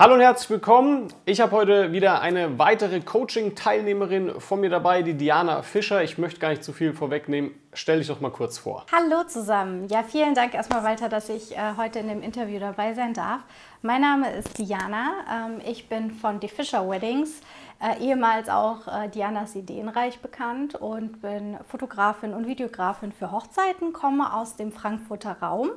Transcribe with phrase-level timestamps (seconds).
[0.00, 1.12] Hallo und herzlich willkommen.
[1.24, 6.04] Ich habe heute wieder eine weitere Coaching-Teilnehmerin von mir dabei, die Diana Fischer.
[6.04, 7.50] Ich möchte gar nicht zu viel vorwegnehmen.
[7.72, 8.86] Stell dich doch mal kurz vor.
[8.92, 9.88] Hallo zusammen.
[9.88, 13.40] Ja, vielen Dank erstmal, Walter, dass ich äh, heute in dem Interview dabei sein darf.
[13.82, 15.14] Mein Name ist Diana.
[15.28, 17.40] Ähm, ich bin von The Fischer Weddings,
[17.80, 24.32] äh, ehemals auch äh, Dianas Ideenreich bekannt und bin Fotografin und Videografin für Hochzeiten, komme
[24.32, 25.72] aus dem Frankfurter Raum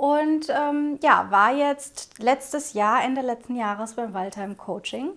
[0.00, 5.10] und ähm, ja, war jetzt letztes Jahr, Ende letzten Jahres beim Walter im Coaching.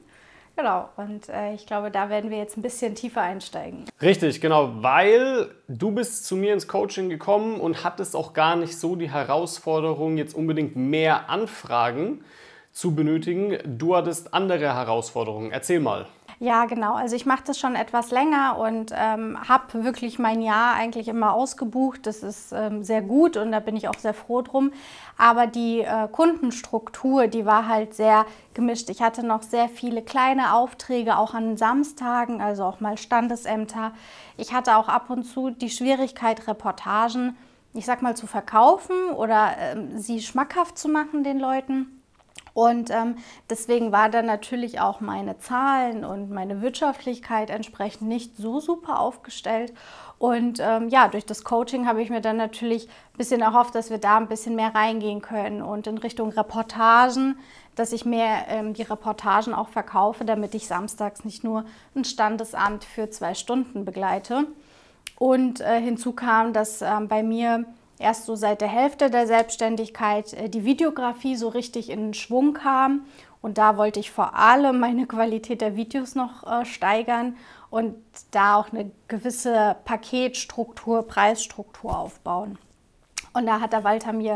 [0.58, 3.86] Genau, und äh, ich glaube, da werden wir jetzt ein bisschen tiefer einsteigen.
[4.02, 8.78] Richtig, genau, weil du bist zu mir ins Coaching gekommen und hattest auch gar nicht
[8.78, 12.26] so die Herausforderung, jetzt unbedingt mehr Anfragen
[12.74, 13.58] zu benötigen.
[13.66, 15.52] Du hattest andere Herausforderungen.
[15.52, 16.08] Erzähl mal.
[16.44, 16.96] Ja, genau.
[16.96, 21.34] Also ich mache das schon etwas länger und ähm, habe wirklich mein Jahr eigentlich immer
[21.34, 22.06] ausgebucht.
[22.06, 24.74] Das ist ähm, sehr gut und da bin ich auch sehr froh drum.
[25.18, 28.90] Aber die äh, Kundenstruktur, die war halt sehr gemischt.
[28.90, 33.94] Ich hatte noch sehr viele kleine Aufträge, auch an Samstagen, also auch mal Standesämter.
[34.36, 37.38] Ich hatte auch ab und zu die Schwierigkeit, Reportagen,
[37.74, 42.03] ich sag mal, zu verkaufen oder äh, sie schmackhaft zu machen den Leuten.
[42.54, 43.16] Und ähm,
[43.50, 49.74] deswegen war dann natürlich auch meine Zahlen und meine Wirtschaftlichkeit entsprechend nicht so super aufgestellt.
[50.20, 53.90] Und ähm, ja, durch das Coaching habe ich mir dann natürlich ein bisschen erhofft, dass
[53.90, 57.38] wir da ein bisschen mehr reingehen können und in Richtung Reportagen,
[57.76, 62.84] dass ich mehr ähm, die Reportagen auch verkaufe, damit ich samstags nicht nur ein Standesamt
[62.84, 64.46] für zwei Stunden begleite.
[65.18, 67.66] Und äh, hinzu kam, dass äh, bei mir
[68.00, 72.54] erst so seit der Hälfte der Selbstständigkeit äh, die Videografie so richtig in den Schwung
[72.54, 73.06] kam.
[73.42, 77.36] Und da wollte ich vor allem meine Qualität der Videos noch äh, steigern
[77.70, 77.96] und
[78.32, 82.58] da auch eine gewisse Paketstruktur, Preisstruktur aufbauen.
[83.34, 84.36] Und da hat der Walter mir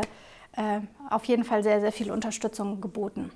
[0.56, 3.30] äh, auf jeden Fall sehr, sehr viel Unterstützung geboten.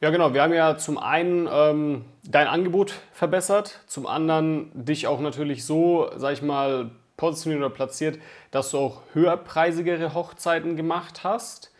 [0.00, 0.34] Ja, genau.
[0.34, 6.10] Wir haben ja zum einen ähm, dein Angebot verbessert, zum anderen dich auch natürlich so,
[6.16, 8.18] sag ich mal, positioniert oder platziert,
[8.50, 11.72] dass du auch höherpreisigere Hochzeiten gemacht hast.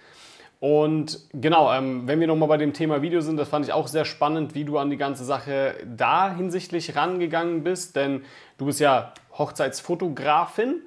[0.59, 3.89] Und genau, ähm, wenn wir nochmal bei dem Thema Video sind, das fand ich auch
[3.89, 8.25] sehr spannend, wie du an die ganze Sache da hinsichtlich rangegangen bist, denn
[8.57, 10.83] du bist ja Hochzeitsfotografin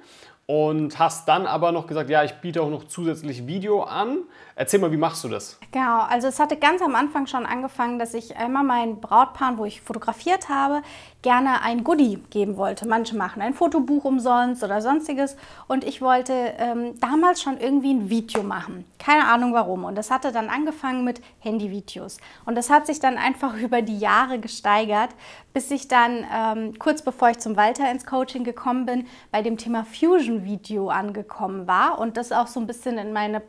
[0.46, 4.18] und hast dann aber noch gesagt, ja, ich biete auch noch zusätzlich Video an.
[4.60, 5.58] Erzähl mal, wie machst du das?
[5.72, 9.64] Genau, also es hatte ganz am Anfang schon angefangen, dass ich immer meinen Brautpaaren, wo
[9.64, 10.82] ich fotografiert habe,
[11.22, 12.86] gerne ein Goodie geben wollte.
[12.86, 18.10] Manche machen ein Fotobuch umsonst oder sonstiges und ich wollte ähm, damals schon irgendwie ein
[18.10, 18.84] Video machen.
[18.98, 19.84] Keine Ahnung warum.
[19.84, 22.18] Und das hatte dann angefangen mit Handyvideos.
[22.44, 25.08] Und das hat sich dann einfach über die Jahre gesteigert,
[25.54, 29.56] bis ich dann ähm, kurz bevor ich zum Walter ins Coaching gekommen bin, bei dem
[29.56, 33.40] Thema Fusion Video angekommen war und das auch so ein bisschen in meine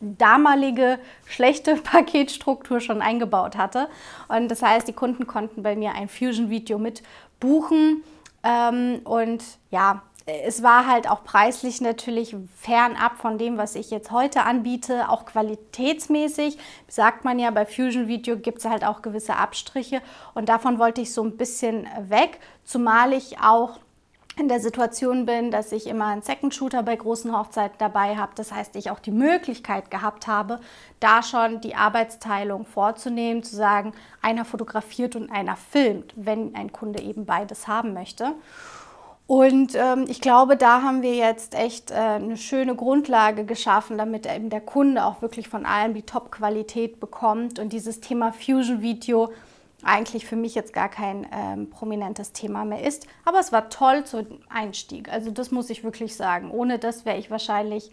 [0.00, 3.88] damalige schlechte Paketstruktur schon eingebaut hatte.
[4.28, 7.02] Und das heißt, die Kunden konnten bei mir ein Fusion-Video mit
[7.38, 8.02] buchen.
[8.42, 14.10] Ähm, und ja, es war halt auch preislich natürlich fernab von dem, was ich jetzt
[14.10, 16.58] heute anbiete, auch qualitätsmäßig.
[16.88, 20.02] Sagt man ja, bei Fusion Video gibt es halt auch gewisse Abstriche
[20.34, 23.78] und davon wollte ich so ein bisschen weg, zumal ich auch
[24.38, 28.32] in der Situation bin, dass ich immer einen Second Shooter bei großen Hochzeiten dabei habe.
[28.36, 30.60] Das heißt, ich auch die Möglichkeit gehabt habe,
[30.98, 33.92] da schon die Arbeitsteilung vorzunehmen, zu sagen,
[34.22, 38.34] einer fotografiert und einer filmt, wenn ein Kunde eben beides haben möchte.
[39.26, 44.26] Und ähm, ich glaube, da haben wir jetzt echt äh, eine schöne Grundlage geschaffen, damit
[44.26, 49.30] eben der Kunde auch wirklich von allem die Top-Qualität bekommt und dieses Thema Fusion-Video
[49.82, 53.06] eigentlich für mich jetzt gar kein ähm, prominentes Thema mehr ist.
[53.24, 55.10] Aber es war toll zum Einstieg.
[55.10, 56.50] Also das muss ich wirklich sagen.
[56.50, 57.90] Ohne das wäre ich wahrscheinlich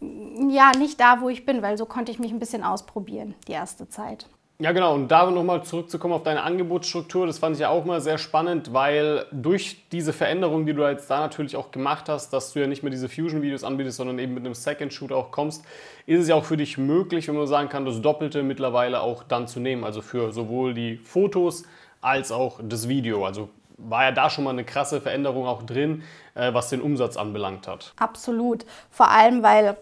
[0.00, 3.52] ja nicht da, wo ich bin, weil so konnte ich mich ein bisschen ausprobieren die
[3.52, 4.26] erste Zeit.
[4.60, 4.94] Ja, genau.
[4.94, 8.72] Und da nochmal zurückzukommen auf deine Angebotsstruktur, das fand ich ja auch mal sehr spannend,
[8.72, 12.66] weil durch diese Veränderung, die du jetzt da natürlich auch gemacht hast, dass du ja
[12.66, 15.64] nicht mehr diese Fusion-Videos anbietest, sondern eben mit einem Second-Shoot auch kommst,
[16.06, 19.22] ist es ja auch für dich möglich, wenn man sagen kann, das Doppelte mittlerweile auch
[19.22, 19.84] dann zu nehmen.
[19.84, 21.62] Also für sowohl die Fotos
[22.00, 23.24] als auch das Video.
[23.24, 26.02] Also war ja da schon mal eine krasse Veränderung auch drin,
[26.34, 27.92] äh, was den Umsatz anbelangt hat.
[27.96, 28.66] Absolut.
[28.90, 29.76] Vor allem, weil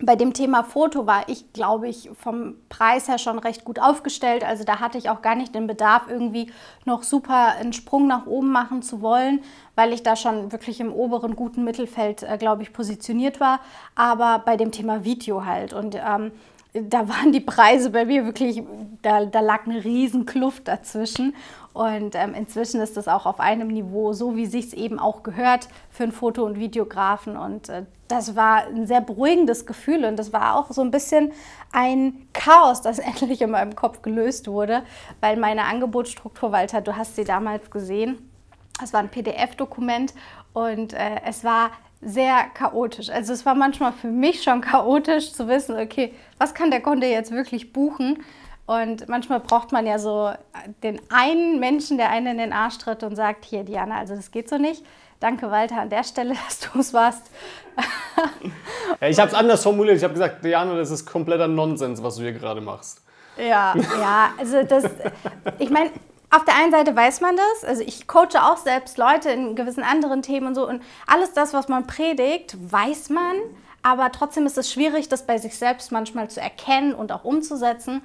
[0.00, 4.44] bei dem Thema Foto war ich, glaube ich, vom Preis her schon recht gut aufgestellt.
[4.44, 6.52] Also da hatte ich auch gar nicht den Bedarf, irgendwie
[6.84, 9.40] noch super einen Sprung nach oben machen zu wollen,
[9.74, 13.60] weil ich da schon wirklich im oberen guten Mittelfeld, äh, glaube ich, positioniert war.
[13.96, 15.72] Aber bei dem Thema Video halt.
[15.72, 16.30] Und ähm,
[16.82, 18.62] da waren die Preise bei mir wirklich,
[19.02, 21.34] da, da lag eine riesen Kluft dazwischen.
[21.72, 25.22] Und ähm, inzwischen ist das auch auf einem Niveau, so wie sich es eben auch
[25.22, 27.36] gehört für einen Foto- und Videografen.
[27.36, 31.32] Und äh, das war ein sehr beruhigendes Gefühl und das war auch so ein bisschen
[31.70, 34.82] ein Chaos, das endlich in meinem Kopf gelöst wurde,
[35.20, 38.30] weil meine Angebotsstruktur, Walter, du hast sie damals gesehen,
[38.82, 40.14] es war ein PDF-Dokument
[40.52, 41.70] und äh, es war
[42.00, 43.10] sehr chaotisch.
[43.10, 47.06] Also es war manchmal für mich schon chaotisch zu wissen, okay, was kann der Kunde
[47.08, 48.24] jetzt wirklich buchen?
[48.66, 50.30] Und manchmal braucht man ja so
[50.82, 54.30] den einen Menschen, der einen in den Arsch tritt und sagt, hier Diana, also das
[54.30, 54.84] geht so nicht.
[55.20, 57.30] Danke Walter an der Stelle, dass du es warst.
[59.00, 59.96] ich habe es anders formuliert.
[59.96, 63.02] Ich habe gesagt, Diana, das ist kompletter Nonsens, was du hier gerade machst.
[63.38, 64.84] Ja, ja, also das,
[65.58, 65.90] ich meine,
[66.30, 69.82] auf der einen Seite weiß man das, also ich coache auch selbst Leute in gewissen
[69.82, 73.36] anderen Themen und so und alles das, was man predigt, weiß man,
[73.82, 78.02] aber trotzdem ist es schwierig, das bei sich selbst manchmal zu erkennen und auch umzusetzen.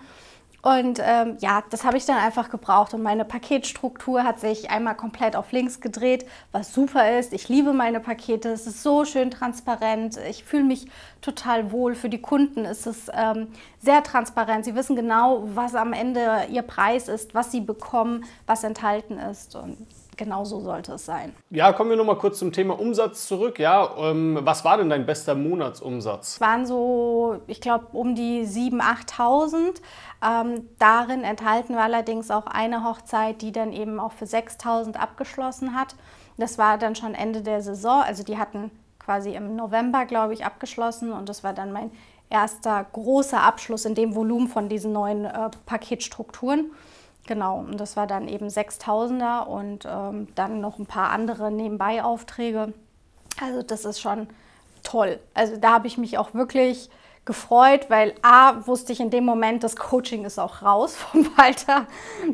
[0.64, 2.94] Und ähm, ja, das habe ich dann einfach gebraucht.
[2.94, 7.34] Und meine Paketstruktur hat sich einmal komplett auf links gedreht, was super ist.
[7.34, 8.48] Ich liebe meine Pakete.
[8.48, 10.18] Es ist so schön transparent.
[10.30, 10.88] Ich fühle mich
[11.20, 11.96] total wohl.
[11.96, 13.50] Für die Kunden ist es ähm,
[13.80, 14.64] sehr transparent.
[14.64, 19.58] Sie wissen genau, was am Ende ihr Preis ist, was sie bekommen, was enthalten ist.
[19.58, 19.86] Und
[20.24, 21.34] genau so sollte es sein.
[21.50, 23.60] Ja, kommen wir nochmal kurz zum Thema Umsatz zurück.
[23.60, 26.36] Ja, ähm, was war denn dein bester Monatsumsatz?
[26.36, 29.82] Es waren so, ich glaube, um die 7.000, 8.000.
[30.26, 35.76] Ähm, darin enthalten wir allerdings auch eine Hochzeit, die dann eben auch für 6.000 abgeschlossen
[35.76, 35.96] hat.
[36.38, 38.02] Das war dann schon Ende der Saison.
[38.02, 41.92] Also die hatten quasi im November, glaube ich, abgeschlossen und das war dann mein
[42.30, 46.72] erster großer Abschluss in dem Volumen von diesen neuen äh, Paketstrukturen.
[47.26, 52.74] Genau, und das war dann eben 6000er und ähm, dann noch ein paar andere Nebenbei-Aufträge.
[53.42, 54.28] Also das ist schon
[54.84, 55.20] toll.
[55.34, 56.90] Also da habe ich mich auch wirklich
[57.26, 61.88] gefreut, weil A, wusste ich in dem Moment, das Coaching ist auch raus vom Walter.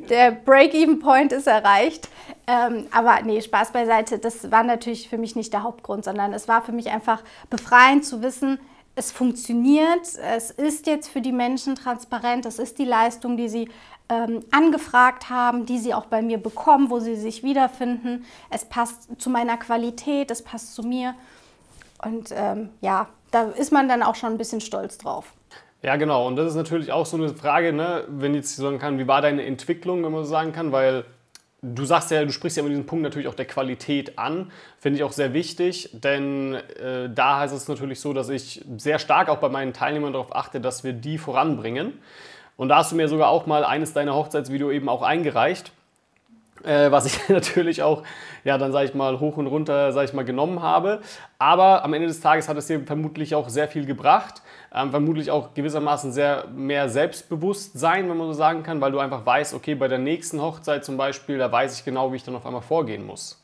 [0.10, 2.10] Der Break-Even-Point ist erreicht.
[2.48, 6.48] Ähm, aber nee, Spaß beiseite, das war natürlich für mich nicht der Hauptgrund, sondern es
[6.48, 7.22] war für mich einfach
[7.52, 8.60] befreiend zu wissen,
[9.00, 10.02] es funktioniert,
[10.36, 13.70] es ist jetzt für die Menschen transparent, es ist die Leistung, die sie
[14.10, 18.26] ähm, angefragt haben, die sie auch bei mir bekommen, wo sie sich wiederfinden.
[18.50, 21.16] Es passt zu meiner Qualität, es passt zu mir.
[22.04, 25.34] Und ähm, ja, da ist man dann auch schon ein bisschen stolz drauf.
[25.82, 26.28] Ja, genau.
[26.28, 28.04] Und das ist natürlich auch so eine Frage, ne?
[28.10, 31.06] wenn jetzt sagen kann, wie war deine Entwicklung, wenn man so sagen kann, weil
[31.62, 34.52] du sagst ja, du sprichst ja immer diesen Punkt natürlich auch der Qualität an.
[34.80, 39.00] Finde ich auch sehr wichtig, denn äh, da heißt es natürlich so, dass ich sehr
[39.00, 41.94] stark auch bei meinen Teilnehmern darauf achte, dass wir die voranbringen.
[42.58, 45.72] Und da hast du mir sogar auch mal eines deiner Hochzeitsvideo eben auch eingereicht,
[46.64, 48.04] äh, was ich natürlich auch,
[48.44, 51.02] ja, dann sage ich mal, hoch und runter, sage ich mal, genommen habe.
[51.38, 54.42] Aber am Ende des Tages hat es dir vermutlich auch sehr viel gebracht.
[54.74, 59.26] Ähm, vermutlich auch gewissermaßen sehr mehr Selbstbewusstsein, wenn man so sagen kann, weil du einfach
[59.26, 62.36] weißt, okay, bei der nächsten Hochzeit zum Beispiel, da weiß ich genau, wie ich dann
[62.36, 63.39] auf einmal vorgehen muss.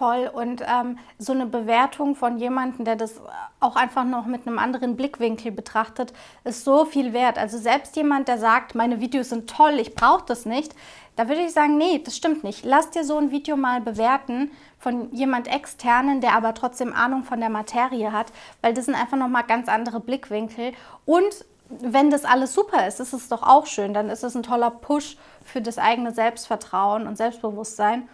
[0.00, 0.30] Voll.
[0.32, 3.20] Und ähm, so eine Bewertung von jemandem, der das
[3.60, 7.36] auch einfach noch mit einem anderen Blickwinkel betrachtet, ist so viel wert.
[7.36, 10.74] Also selbst jemand, der sagt, meine Videos sind toll, ich brauche das nicht,
[11.16, 12.64] da würde ich sagen, nee, das stimmt nicht.
[12.64, 17.38] Lass dir so ein Video mal bewerten von jemand externen, der aber trotzdem Ahnung von
[17.38, 18.32] der Materie hat,
[18.62, 20.72] weil das sind einfach noch mal ganz andere Blickwinkel
[21.04, 23.92] und wenn das alles super ist, ist es doch auch schön.
[23.92, 28.08] Dann ist es ein toller Push für das eigene Selbstvertrauen und Selbstbewusstsein.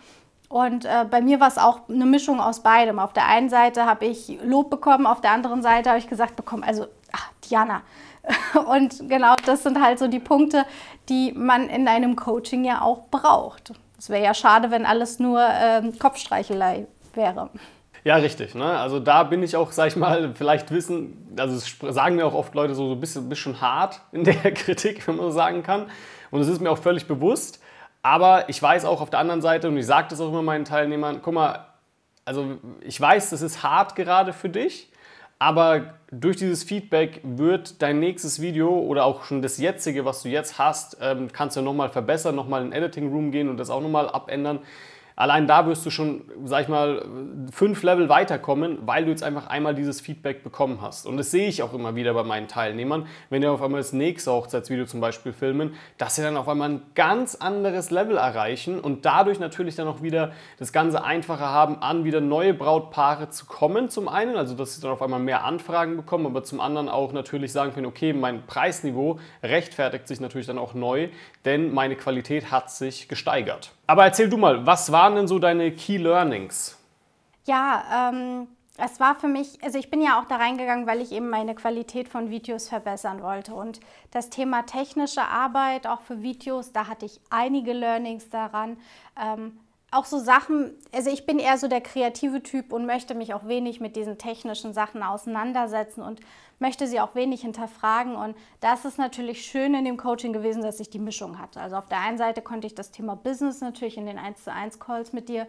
[0.48, 2.98] Und äh, bei mir war es auch eine Mischung aus beidem.
[2.98, 6.36] Auf der einen Seite habe ich Lob bekommen, auf der anderen Seite habe ich gesagt
[6.36, 7.82] bekommen, also ach, Diana.
[8.66, 10.64] Und genau das sind halt so die Punkte,
[11.08, 13.72] die man in einem Coaching ja auch braucht.
[13.98, 17.50] Es wäre ja schade, wenn alles nur ähm, Kopfstreichelei wäre.
[18.04, 18.54] Ja, richtig.
[18.54, 18.64] Ne?
[18.64, 21.58] Also da bin ich auch, sag ich mal, vielleicht wissen, also
[21.90, 25.16] sagen mir auch oft Leute so, so ein bisschen, bisschen hart in der Kritik, wenn
[25.16, 25.86] man so sagen kann.
[26.30, 27.60] Und es ist mir auch völlig bewusst.
[28.06, 30.64] Aber ich weiß auch auf der anderen Seite, und ich sage das auch immer meinen
[30.64, 31.66] Teilnehmern, guck mal,
[32.24, 34.92] also ich weiß, das ist hart gerade für dich,
[35.40, 40.28] aber durch dieses Feedback wird dein nächstes Video oder auch schon das jetzige, was du
[40.28, 43.70] jetzt hast, ähm, kannst du nochmal verbessern, nochmal in den Editing Room gehen und das
[43.70, 44.60] auch nochmal abändern.
[45.18, 47.02] Allein da wirst du schon, sag ich mal,
[47.50, 51.06] fünf Level weiterkommen, weil du jetzt einfach einmal dieses Feedback bekommen hast.
[51.06, 53.94] Und das sehe ich auch immer wieder bei meinen Teilnehmern, wenn die auf einmal das
[53.94, 58.78] nächste Hochzeitsvideo zum Beispiel filmen, dass sie dann auf einmal ein ganz anderes Level erreichen
[58.78, 63.46] und dadurch natürlich dann auch wieder das Ganze einfacher haben, an wieder neue Brautpaare zu
[63.46, 63.88] kommen.
[63.88, 67.14] Zum einen, also dass sie dann auf einmal mehr Anfragen bekommen, aber zum anderen auch
[67.14, 71.08] natürlich sagen können, okay, mein Preisniveau rechtfertigt sich natürlich dann auch neu,
[71.46, 73.72] denn meine Qualität hat sich gesteigert.
[73.86, 76.78] Aber erzähl du mal, was waren denn so deine Key Learnings?
[77.44, 81.12] Ja, ähm, es war für mich, also ich bin ja auch da reingegangen, weil ich
[81.12, 83.54] eben meine Qualität von Videos verbessern wollte.
[83.54, 88.76] Und das Thema technische Arbeit, auch für Videos, da hatte ich einige Learnings daran.
[89.20, 89.58] Ähm,
[89.96, 93.46] auch so Sachen, also ich bin eher so der kreative Typ und möchte mich auch
[93.46, 96.20] wenig mit diesen technischen Sachen auseinandersetzen und
[96.58, 98.14] möchte sie auch wenig hinterfragen.
[98.14, 101.60] Und da ist natürlich schön in dem Coaching gewesen, dass ich die Mischung hatte.
[101.60, 104.52] Also auf der einen Seite konnte ich das Thema Business natürlich in den 1 zu
[104.52, 105.46] 1 Calls mit dir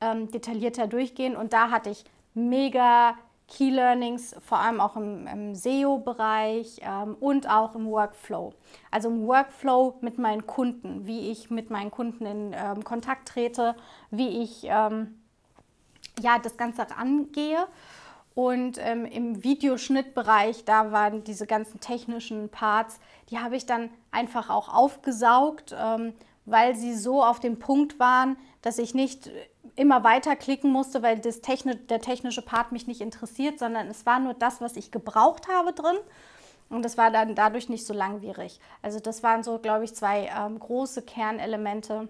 [0.00, 2.04] ähm, detaillierter durchgehen und da hatte ich
[2.34, 3.16] mega
[3.50, 8.54] Key Learnings, vor allem auch im, im SEO-Bereich ähm, und auch im Workflow.
[8.90, 13.74] Also im Workflow mit meinen Kunden, wie ich mit meinen Kunden in ähm, Kontakt trete,
[14.10, 15.20] wie ich ähm,
[16.20, 17.66] ja, das Ganze angehe.
[18.34, 24.48] Und ähm, im Videoschnittbereich, da waren diese ganzen technischen Parts, die habe ich dann einfach
[24.48, 26.14] auch aufgesaugt, ähm,
[26.46, 29.30] weil sie so auf den Punkt waren, dass ich nicht
[29.80, 34.04] immer weiter klicken musste, weil das Techni der technische Part mich nicht interessiert, sondern es
[34.04, 35.96] war nur das, was ich gebraucht habe drin.
[36.68, 38.60] Und das war dann dadurch nicht so langwierig.
[38.82, 42.08] Also das waren so, glaube ich, zwei ähm, große Kernelemente.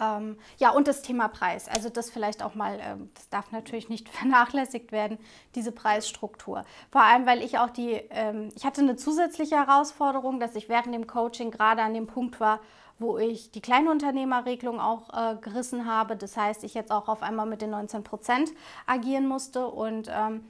[0.00, 1.68] Ähm, ja, und das Thema Preis.
[1.68, 5.18] Also das vielleicht auch mal, ähm, das darf natürlich nicht vernachlässigt werden,
[5.54, 6.64] diese Preisstruktur.
[6.90, 10.94] Vor allem, weil ich auch die, ähm, ich hatte eine zusätzliche Herausforderung, dass ich während
[10.94, 12.58] dem Coaching gerade an dem Punkt war,
[13.02, 16.16] wo ich die Kleinunternehmerregelung auch äh, gerissen habe.
[16.16, 18.52] Das heißt, ich jetzt auch auf einmal mit den 19 Prozent
[18.86, 20.46] agieren musste und ähm,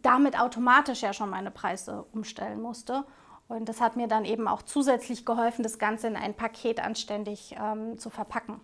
[0.00, 3.04] damit automatisch ja schon meine Preise umstellen musste.
[3.48, 7.56] Und das hat mir dann eben auch zusätzlich geholfen, das Ganze in ein Paket anständig
[7.60, 8.60] ähm, zu verpacken.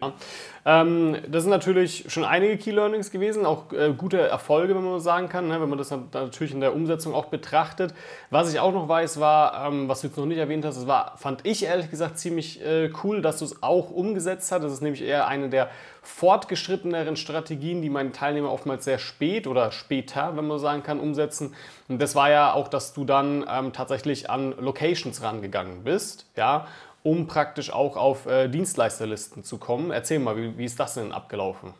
[0.00, 0.12] Ja.
[0.64, 5.00] Ähm, das sind natürlich schon einige Key Learnings gewesen, auch äh, gute Erfolge, wenn man
[5.00, 7.94] sagen kann, ne, wenn man das natürlich in der Umsetzung auch betrachtet.
[8.30, 10.86] Was ich auch noch weiß, war, ähm, was du jetzt noch nicht erwähnt hast, das
[10.86, 14.62] war, fand ich ehrlich gesagt ziemlich äh, cool, dass du es auch umgesetzt hast.
[14.62, 15.68] Das ist nämlich eher eine der
[16.02, 21.54] fortgeschritteneren Strategien, die meine Teilnehmer oftmals sehr spät oder später, wenn man sagen kann, umsetzen.
[21.88, 26.66] Und das war ja auch, dass du dann ähm, tatsächlich an Locations rangegangen bist, ja,
[27.02, 29.90] um praktisch auch auf äh, Dienstleisterlisten zu kommen.
[29.90, 31.74] Erzähl mal, wie, wie, ist das denn abgelaufen?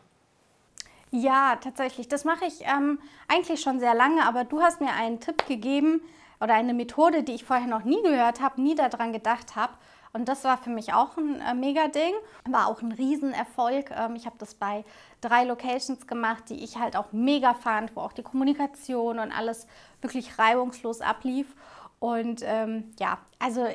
[1.11, 2.07] Ja, tatsächlich.
[2.07, 6.01] Das mache ich ähm, eigentlich schon sehr lange, aber du hast mir einen Tipp gegeben
[6.39, 9.73] oder eine Methode, die ich vorher noch nie gehört habe, nie daran gedacht habe.
[10.11, 12.13] Und das war für mich auch ein äh, Mega-Ding,
[12.45, 13.91] war auch ein Riesenerfolg.
[13.91, 14.83] Ähm, ich habe das bei
[15.21, 19.67] drei Locations gemacht, die ich halt auch mega fand, wo auch die Kommunikation und alles
[20.01, 21.55] wirklich reibungslos ablief.
[21.99, 23.65] Und ähm, ja, also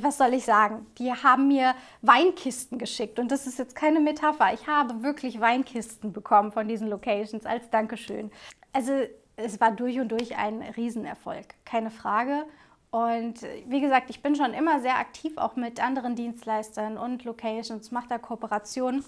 [0.00, 0.86] was soll ich sagen?
[0.98, 4.52] Die haben mir Weinkisten geschickt und das ist jetzt keine Metapher.
[4.52, 8.32] Ich habe wirklich Weinkisten bekommen von diesen Locations als Dankeschön.
[8.72, 8.92] Also
[9.36, 12.44] es war durch und durch ein Riesenerfolg, keine Frage.
[12.90, 17.92] Und wie gesagt, ich bin schon immer sehr aktiv auch mit anderen Dienstleistern und Locations,
[17.92, 19.04] mache da Kooperationen.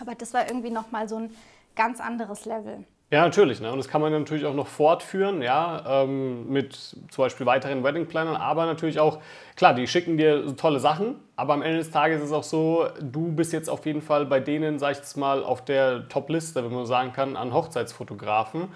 [0.00, 1.34] Aber das war irgendwie nochmal so ein
[1.74, 2.84] ganz anderes Level.
[3.08, 3.60] Ja, natürlich.
[3.60, 3.70] Ne?
[3.70, 8.34] Und das kann man natürlich auch noch fortführen, ja, ähm, mit zum Beispiel weiteren Weddingplanern,
[8.34, 9.20] aber natürlich auch,
[9.54, 12.42] klar, die schicken dir so tolle Sachen, aber am Ende des Tages ist es auch
[12.42, 16.08] so, du bist jetzt auf jeden Fall bei denen, sag ich jetzt mal, auf der
[16.08, 18.68] Top-Liste, wenn man so sagen kann, an Hochzeitsfotografen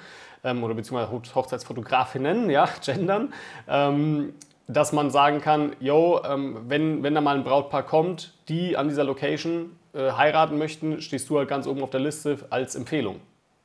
[0.44, 3.32] ähm, oder beziehungsweise Hochzeitsfotografinnen, ja, gendern,
[3.68, 4.34] ähm,
[4.68, 8.88] dass man sagen kann, yo, ähm, wenn, wenn da mal ein Brautpaar kommt, die an
[8.88, 13.20] dieser Location äh, heiraten möchten, stehst du halt ganz oben auf der Liste als Empfehlung.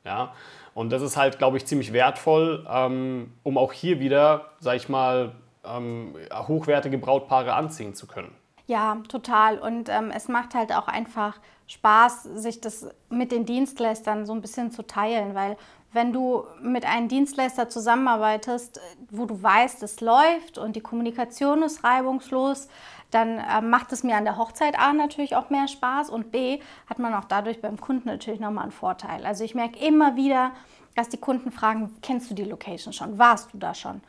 [0.06, 0.32] Ja?
[0.72, 4.88] Und das ist halt, glaube ich, ziemlich wertvoll, ähm, um auch hier wieder, sag ich
[4.88, 5.32] mal,
[5.66, 8.34] ähm, hochwertige Brautpaare anziehen zu können.
[8.66, 9.58] Ja, total.
[9.58, 14.40] Und ähm, es macht halt auch einfach Spaß, sich das mit den Dienstleistern so ein
[14.40, 15.56] bisschen zu teilen, weil
[15.92, 21.84] wenn du mit einem Dienstleister zusammenarbeitest, wo du weißt, es läuft und die Kommunikation ist
[21.84, 22.68] reibungslos,
[23.10, 26.60] dann äh, macht es mir an der Hochzeit A natürlich auch mehr Spaß und B
[26.88, 29.24] hat man auch dadurch beim Kunden natürlich nochmal einen Vorteil.
[29.24, 30.52] Also ich merke immer wieder,
[30.94, 33.18] dass die Kunden fragen, kennst du die Location schon?
[33.18, 34.00] Warst du da schon?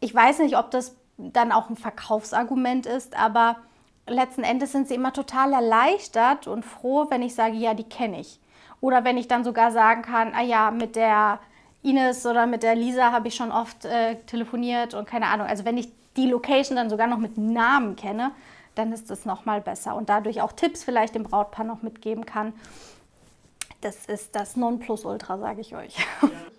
[0.00, 3.56] Ich weiß nicht, ob das dann auch ein Verkaufsargument ist, aber
[4.06, 8.20] letzten Endes sind sie immer total erleichtert und froh, wenn ich sage, ja, die kenne
[8.20, 8.40] ich.
[8.80, 11.38] Oder wenn ich dann sogar sagen kann, ah ja, mit der
[11.82, 15.46] Ines oder mit der Lisa habe ich schon oft äh, telefoniert und keine Ahnung.
[15.46, 18.32] Also wenn ich die Location dann sogar noch mit Namen kenne,
[18.74, 22.26] dann ist es noch mal besser und dadurch auch Tipps vielleicht dem Brautpaar noch mitgeben
[22.26, 22.52] kann.
[23.80, 25.96] Das ist das Nonplusultra, sage ich euch.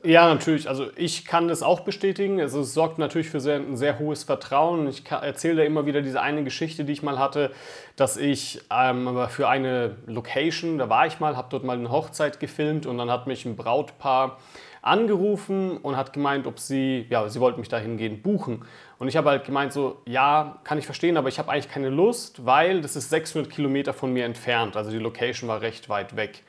[0.03, 0.67] Ja, natürlich.
[0.67, 2.41] Also ich kann das auch bestätigen.
[2.41, 4.87] Also es sorgt natürlich für sehr, ein sehr hohes Vertrauen.
[4.87, 7.51] Ich erzähle da immer wieder diese eine Geschichte, die ich mal hatte,
[7.95, 12.39] dass ich ähm, für eine Location, da war ich mal, habe dort mal eine Hochzeit
[12.39, 14.39] gefilmt und dann hat mich ein Brautpaar
[14.81, 18.65] angerufen und hat gemeint, ob sie, ja, sie wollten mich dahingehend buchen.
[18.97, 21.89] Und ich habe halt gemeint so, ja, kann ich verstehen, aber ich habe eigentlich keine
[21.89, 24.75] Lust, weil das ist 600 Kilometer von mir entfernt.
[24.75, 26.43] Also die Location war recht weit weg.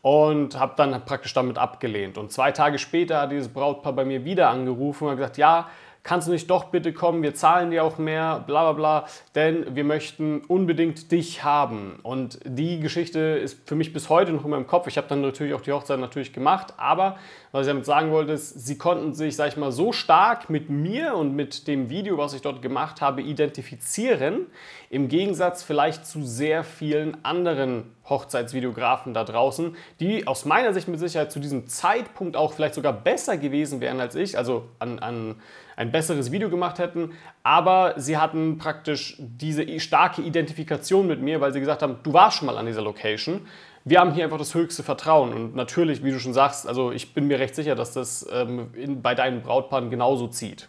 [0.00, 2.18] und habe dann praktisch damit abgelehnt.
[2.18, 5.68] Und zwei Tage später hat dieses Brautpaar bei mir wieder angerufen und gesagt, ja,
[6.08, 9.76] kannst du nicht doch bitte kommen, wir zahlen dir auch mehr, bla bla bla, denn
[9.76, 12.00] wir möchten unbedingt dich haben.
[12.02, 14.86] Und die Geschichte ist für mich bis heute noch in meinem Kopf.
[14.86, 17.18] Ich habe dann natürlich auch die Hochzeit natürlich gemacht, aber
[17.52, 20.70] was ich damit sagen wollte, ist, sie konnten sich, sag ich mal, so stark mit
[20.70, 24.46] mir und mit dem Video, was ich dort gemacht habe, identifizieren,
[24.88, 31.00] im Gegensatz vielleicht zu sehr vielen anderen Hochzeitsvideografen da draußen, die aus meiner Sicht mit
[31.00, 35.36] Sicherheit zu diesem Zeitpunkt auch vielleicht sogar besser gewesen wären als ich, also an, an
[35.78, 37.12] ein besseres Video gemacht hätten,
[37.44, 42.38] aber sie hatten praktisch diese starke Identifikation mit mir, weil sie gesagt haben, du warst
[42.38, 43.46] schon mal an dieser Location.
[43.84, 47.14] Wir haben hier einfach das höchste Vertrauen und natürlich, wie du schon sagst, also ich
[47.14, 50.68] bin mir recht sicher, dass das ähm, in, bei deinen Brautpaaren genauso zieht.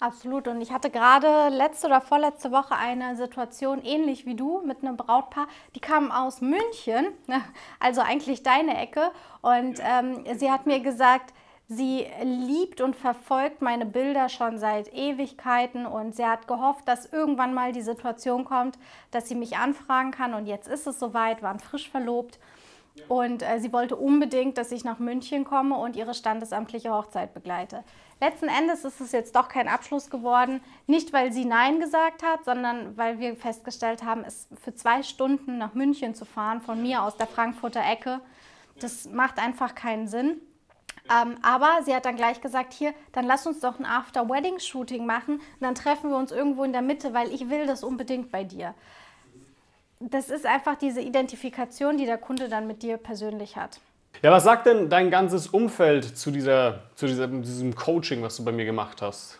[0.00, 0.48] Absolut.
[0.48, 4.96] Und ich hatte gerade letzte oder vorletzte Woche eine Situation ähnlich wie du mit einem
[4.96, 5.46] Brautpaar.
[5.76, 7.06] Die kamen aus München,
[7.78, 9.12] also eigentlich deine Ecke.
[9.42, 11.32] Und ähm, sie hat mir gesagt,
[11.66, 17.54] Sie liebt und verfolgt meine Bilder schon seit Ewigkeiten und sie hat gehofft, dass irgendwann
[17.54, 18.78] mal die Situation kommt,
[19.10, 20.34] dass sie mich anfragen kann.
[20.34, 22.38] Und jetzt ist es soweit, waren frisch verlobt.
[23.08, 27.82] Und äh, sie wollte unbedingt, dass ich nach München komme und ihre standesamtliche Hochzeit begleite.
[28.20, 30.60] Letzten Endes ist es jetzt doch kein Abschluss geworden.
[30.86, 35.58] Nicht, weil sie Nein gesagt hat, sondern weil wir festgestellt haben, es für zwei Stunden
[35.58, 38.20] nach München zu fahren, von mir aus der Frankfurter Ecke,
[38.78, 40.40] das macht einfach keinen Sinn.
[41.10, 45.34] Ähm, aber sie hat dann gleich gesagt, hier, dann lass uns doch ein After-Wedding-Shooting machen
[45.34, 48.44] und dann treffen wir uns irgendwo in der Mitte, weil ich will das unbedingt bei
[48.44, 48.74] dir.
[50.00, 53.80] Das ist einfach diese Identifikation, die der Kunde dann mit dir persönlich hat.
[54.22, 58.44] Ja, was sagt denn dein ganzes Umfeld zu, dieser, zu dieser, diesem Coaching, was du
[58.44, 59.38] bei mir gemacht hast?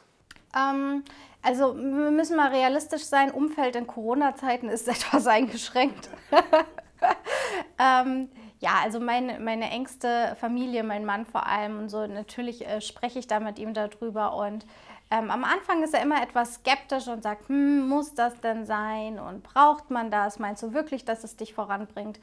[0.55, 1.03] Ähm,
[1.43, 6.11] also wir müssen mal realistisch sein, Umfeld in Corona-Zeiten ist etwas eingeschränkt.
[7.79, 8.29] ähm,
[8.61, 13.19] ja, also meine, meine engste Familie, mein Mann vor allem und so, natürlich äh, spreche
[13.19, 14.65] ich da mit ihm darüber und
[15.11, 19.19] ähm, am Anfang ist er immer etwas skeptisch und sagt, hm, muss das denn sein
[19.19, 20.39] und braucht man das?
[20.39, 22.19] Meinst du wirklich, dass es dich voranbringt?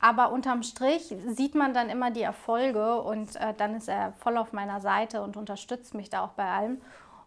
[0.00, 4.36] Aber unterm Strich sieht man dann immer die Erfolge und äh, dann ist er voll
[4.36, 6.80] auf meiner Seite und unterstützt mich da auch bei allem.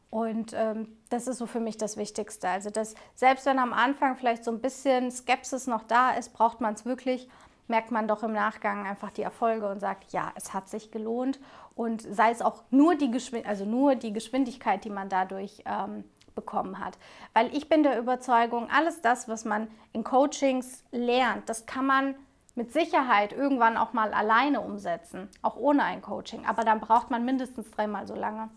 [0.10, 2.48] Und ähm, das ist so für mich das Wichtigste.
[2.48, 6.62] Also, dass selbst wenn am Anfang vielleicht so ein bisschen Skepsis noch da ist, braucht
[6.62, 7.27] man es wirklich
[7.67, 11.39] merkt man doch im Nachgang einfach die Erfolge und sagt, ja, es hat sich gelohnt.
[11.75, 16.03] Und sei es auch nur die, Geschwind also nur die Geschwindigkeit, die man dadurch ähm,
[16.35, 16.98] bekommen hat.
[17.33, 22.15] Weil ich bin der Überzeugung, alles das, was man in Coachings lernt, das kann man
[22.55, 26.46] mit Sicherheit irgendwann auch mal alleine umsetzen, auch ohne ein Coaching.
[26.46, 28.50] Aber dann braucht man mindestens dreimal so lange.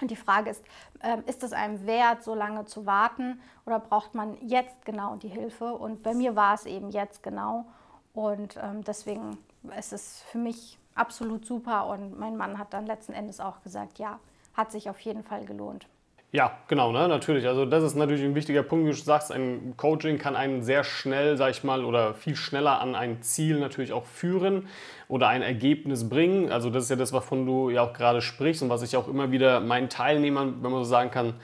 [0.00, 0.64] Und die Frage ist,
[1.02, 5.28] ähm, ist es einem wert, so lange zu warten oder braucht man jetzt genau die
[5.28, 5.74] Hilfe?
[5.74, 7.66] Und bei mir war es eben jetzt genau.
[8.12, 9.38] Und ähm, deswegen
[9.78, 11.86] ist es für mich absolut super.
[11.86, 14.18] Und mein Mann hat dann letzten Endes auch gesagt, ja,
[14.54, 15.86] hat sich auf jeden Fall gelohnt.
[16.32, 17.08] Ja, genau, ne?
[17.08, 17.48] natürlich.
[17.48, 20.84] Also das ist natürlich ein wichtiger Punkt, wie du sagst, ein Coaching kann einen sehr
[20.84, 24.68] schnell, sag ich mal, oder viel schneller an ein Ziel natürlich auch führen
[25.08, 26.52] oder ein Ergebnis bringen.
[26.52, 29.08] Also das ist ja das, wovon du ja auch gerade sprichst und was ich auch
[29.08, 31.34] immer wieder meinen Teilnehmern, wenn man so sagen kann,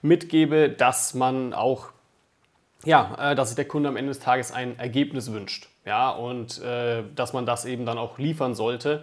[0.00, 1.88] mitgebe, dass man auch,
[2.84, 5.68] ja, äh, dass sich der Kunde am Ende des Tages ein Ergebnis wünscht.
[5.84, 9.02] Ja, und äh, dass man das eben dann auch liefern sollte,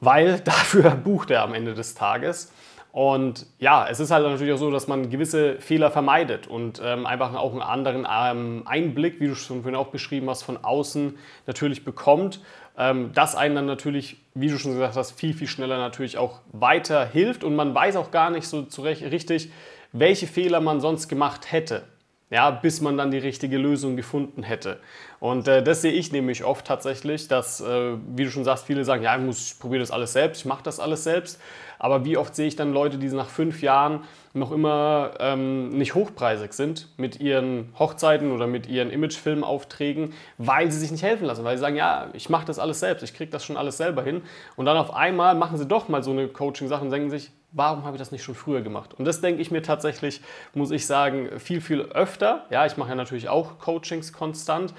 [0.00, 2.52] weil dafür bucht er am Ende des Tages.
[2.90, 7.06] Und ja, es ist halt natürlich auch so, dass man gewisse Fehler vermeidet und ähm,
[7.06, 11.18] einfach auch einen anderen ähm, Einblick, wie du schon vorhin auch beschrieben hast, von außen
[11.46, 12.40] natürlich bekommt,
[12.78, 16.40] ähm, das einen dann natürlich, wie du schon gesagt hast, viel, viel schneller natürlich auch
[16.52, 19.52] weiterhilft und man weiß auch gar nicht so zurecht richtig,
[19.92, 21.84] welche Fehler man sonst gemacht hätte
[22.30, 24.78] ja, bis man dann die richtige Lösung gefunden hätte.
[25.18, 28.84] Und äh, das sehe ich nämlich oft tatsächlich, dass, äh, wie du schon sagst, viele
[28.84, 31.40] sagen, ja, ich, muss, ich probiere das alles selbst, ich mache das alles selbst.
[31.78, 35.94] Aber wie oft sehe ich dann Leute, die nach fünf Jahren noch immer ähm, nicht
[35.94, 41.44] hochpreisig sind mit ihren Hochzeiten oder mit ihren Imagefilmaufträgen, weil sie sich nicht helfen lassen,
[41.44, 44.02] weil sie sagen, ja, ich mache das alles selbst, ich kriege das schon alles selber
[44.02, 44.22] hin.
[44.56, 47.84] Und dann auf einmal machen sie doch mal so eine Coaching-Sache und denken sich, warum
[47.84, 48.94] habe ich das nicht schon früher gemacht?
[48.94, 50.20] Und das denke ich mir tatsächlich,
[50.54, 52.46] muss ich sagen, viel, viel öfter.
[52.50, 54.74] Ja, ich mache ja natürlich auch Coachings konstant.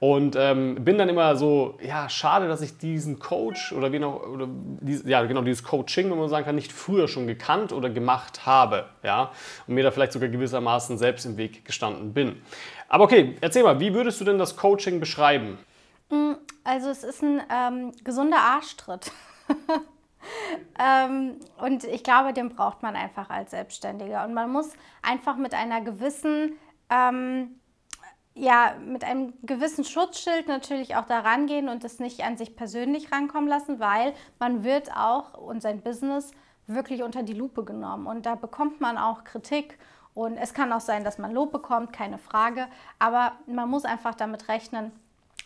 [0.00, 4.22] Und ähm, bin dann immer so, ja, schade, dass ich diesen Coach oder wie noch,
[4.22, 7.88] oder dies, ja, genau, dieses Coaching, wenn man sagen kann, nicht früher schon gekannt oder
[7.88, 9.30] gemacht habe, ja,
[9.66, 12.42] und mir da vielleicht sogar gewissermaßen selbst im Weg gestanden bin.
[12.88, 15.58] Aber okay, erzähl mal, wie würdest du denn das Coaching beschreiben?
[16.10, 16.32] Mm,
[16.64, 19.10] also es ist ein ähm, gesunder Arschtritt.
[20.78, 24.24] ähm, und ich glaube, den braucht man einfach als Selbstständiger.
[24.24, 26.58] Und man muss einfach mit einer gewissen
[26.90, 27.60] ähm,
[28.34, 33.12] ja, mit einem gewissen Schutzschild natürlich auch da rangehen und es nicht an sich persönlich
[33.12, 36.32] rankommen lassen, weil man wird auch und sein Business
[36.66, 39.78] wirklich unter die Lupe genommen und da bekommt man auch Kritik
[40.14, 42.66] und es kann auch sein, dass man Lob bekommt, keine Frage,
[42.98, 44.90] aber man muss einfach damit rechnen,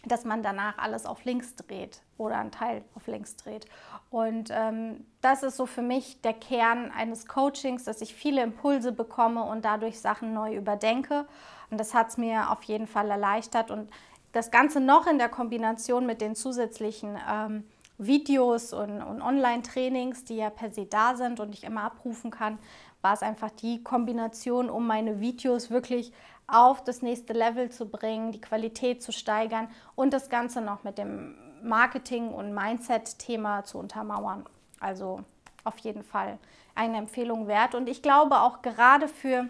[0.06, 3.66] dass man danach alles auf links dreht oder einen Teil auf links dreht.
[4.10, 8.92] Und ähm, das ist so für mich der Kern eines Coachings, dass ich viele Impulse
[8.92, 11.26] bekomme und dadurch Sachen neu überdenke.
[11.70, 13.70] Und das hat es mir auf jeden Fall erleichtert.
[13.70, 13.90] Und
[14.32, 17.64] das Ganze noch in der Kombination mit den zusätzlichen ähm,
[17.98, 22.58] Videos und, und Online-Trainings, die ja per se da sind und ich immer abrufen kann,
[23.02, 26.12] war es einfach die Kombination, um meine Videos wirklich
[26.46, 30.96] auf das nächste Level zu bringen, die Qualität zu steigern und das Ganze noch mit
[30.96, 34.46] dem Marketing- und Mindset-Thema zu untermauern.
[34.80, 35.24] Also
[35.64, 36.38] auf jeden Fall
[36.74, 37.74] eine Empfehlung wert.
[37.74, 39.48] Und ich glaube auch gerade für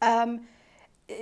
[0.00, 0.46] ähm,
[1.08, 1.14] äh,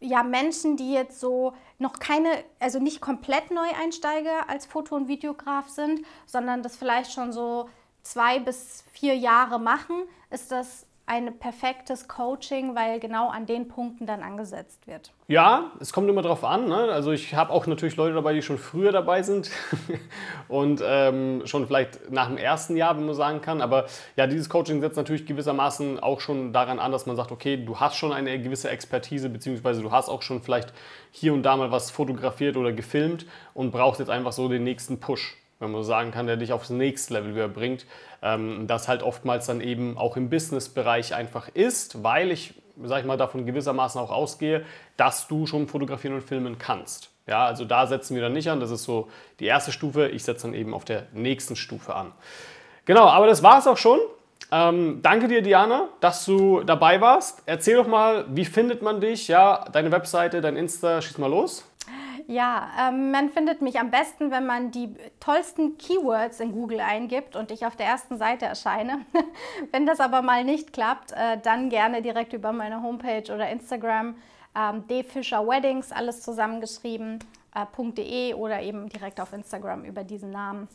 [0.00, 5.68] ja, Menschen, die jetzt so noch keine, also nicht komplett Neueinsteiger als Foto- und Videograf
[5.68, 7.68] sind, sondern das vielleicht schon so
[8.02, 14.06] zwei bis vier Jahre machen, ist das ein perfektes Coaching, weil genau an den Punkten
[14.06, 15.10] dann angesetzt wird.
[15.26, 16.68] Ja, es kommt immer drauf an.
[16.68, 16.76] Ne?
[16.76, 19.50] Also ich habe auch natürlich Leute dabei, die schon früher dabei sind
[20.48, 23.62] und ähm, schon vielleicht nach dem ersten Jahr, wenn man sagen kann.
[23.62, 27.56] Aber ja, dieses Coaching setzt natürlich gewissermaßen auch schon daran an, dass man sagt, okay,
[27.56, 30.74] du hast schon eine gewisse Expertise, beziehungsweise du hast auch schon vielleicht
[31.10, 35.00] hier und da mal was fotografiert oder gefilmt und brauchst jetzt einfach so den nächsten
[35.00, 37.86] Push wenn man so sagen kann, der dich aufs nächste Level wieder bringt.
[38.22, 43.06] Ähm, das halt oftmals dann eben auch im Business-Bereich einfach ist, weil ich, sag ich
[43.06, 44.64] mal, davon gewissermaßen auch ausgehe,
[44.96, 47.10] dass du schon fotografieren und filmen kannst.
[47.26, 50.08] Ja, also da setzen wir dann nicht an, das ist so die erste Stufe.
[50.08, 52.12] Ich setze dann eben auf der nächsten Stufe an.
[52.86, 53.98] Genau, aber das war es auch schon.
[54.50, 57.42] Ähm, danke dir, Diana, dass du dabei warst.
[57.44, 59.28] Erzähl doch mal, wie findet man dich?
[59.28, 61.67] Ja, deine Webseite, dein Insta, schieß mal los.
[62.30, 67.36] Ja, ähm, man findet mich am besten, wenn man die tollsten Keywords in Google eingibt
[67.36, 69.06] und ich auf der ersten Seite erscheine.
[69.72, 74.14] wenn das aber mal nicht klappt, äh, dann gerne direkt über meine Homepage oder Instagram
[74.54, 77.18] ähm, dfischerweddings, alles zusammengeschrieben,
[77.54, 80.68] äh, .de oder eben direkt auf Instagram über diesen Namen.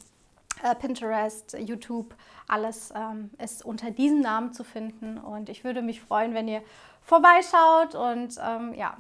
[0.64, 2.16] Äh, Pinterest, YouTube,
[2.48, 6.64] alles ähm, ist unter diesem Namen zu finden und ich würde mich freuen, wenn ihr
[7.04, 8.98] vorbeischaut und ähm, ja,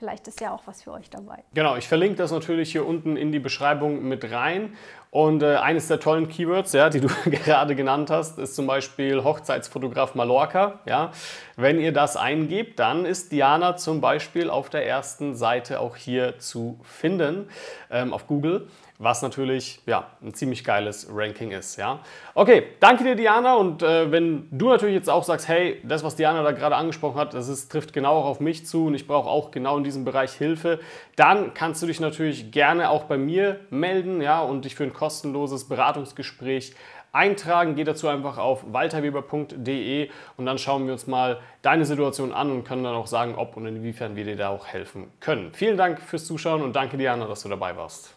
[0.00, 1.44] Vielleicht ist ja auch was für euch dabei.
[1.52, 4.72] Genau, ich verlinke das natürlich hier unten in die Beschreibung mit rein.
[5.10, 9.24] Und äh, eines der tollen Keywords, ja, die du gerade genannt hast, ist zum Beispiel
[9.24, 10.78] Hochzeitsfotograf Mallorca.
[10.86, 11.10] Ja.
[11.56, 16.38] Wenn ihr das eingebt, dann ist Diana zum Beispiel auf der ersten Seite auch hier
[16.38, 17.48] zu finden
[17.90, 18.68] ähm, auf Google
[19.02, 21.76] was natürlich ja, ein ziemlich geiles Ranking ist.
[21.76, 22.00] Ja?
[22.34, 23.54] Okay, danke dir, Diana.
[23.54, 27.18] Und äh, wenn du natürlich jetzt auch sagst, hey, das, was Diana da gerade angesprochen
[27.18, 29.84] hat, das ist, trifft genau auch auf mich zu und ich brauche auch genau in
[29.84, 30.80] diesem Bereich Hilfe,
[31.16, 34.92] dann kannst du dich natürlich gerne auch bei mir melden ja, und dich für ein
[35.00, 36.74] kostenloses Beratungsgespräch
[37.10, 37.74] eintragen.
[37.74, 42.64] Geh dazu einfach auf walterweber.de und dann schauen wir uns mal deine Situation an und
[42.64, 45.52] können dann auch sagen, ob und inwiefern wir dir da auch helfen können.
[45.54, 48.14] Vielen Dank fürs Zuschauen und danke Diana, dass du dabei warst.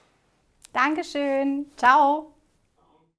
[0.74, 1.67] Dankeschön.
[1.78, 2.33] Ciao.